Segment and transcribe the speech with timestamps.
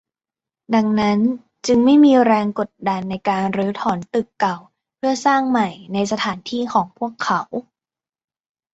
[0.75, 1.19] ดังนั้น
[1.67, 4.57] จึงไม่มีแรงกดดันในการรื้อถอนตึกเก่า
[4.95, 7.41] เพื่อสร้างใหม่ในสถานที่ของพวกเขา